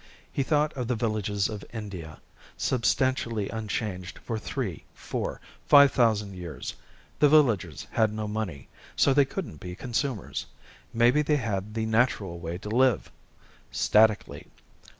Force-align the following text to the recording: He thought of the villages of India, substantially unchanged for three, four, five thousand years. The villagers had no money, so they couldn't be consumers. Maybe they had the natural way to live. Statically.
He 0.33 0.41
thought 0.41 0.73
of 0.73 0.87
the 0.87 0.95
villages 0.95 1.47
of 1.47 1.63
India, 1.71 2.19
substantially 2.57 3.49
unchanged 3.49 4.17
for 4.17 4.39
three, 4.39 4.83
four, 4.95 5.39
five 5.67 5.91
thousand 5.91 6.33
years. 6.33 6.73
The 7.19 7.29
villagers 7.29 7.85
had 7.91 8.11
no 8.11 8.27
money, 8.27 8.67
so 8.95 9.13
they 9.13 9.25
couldn't 9.25 9.59
be 9.59 9.75
consumers. 9.75 10.47
Maybe 10.91 11.21
they 11.21 11.37
had 11.37 11.75
the 11.75 11.85
natural 11.85 12.39
way 12.39 12.57
to 12.57 12.69
live. 12.69 13.11
Statically. 13.69 14.47